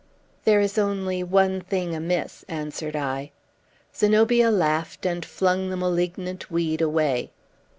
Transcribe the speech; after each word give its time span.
"There 0.45 0.59
is 0.59 0.79
only 0.79 1.21
one 1.21 1.61
thing 1.61 1.93
amiss," 1.93 2.43
answered 2.49 2.95
I. 2.95 3.29
Zenobia 3.95 4.49
laughed, 4.49 5.05
and 5.05 5.23
flung 5.23 5.69
the 5.69 5.77
malignant 5.77 6.49
weed 6.49 6.81
away. 6.81 7.29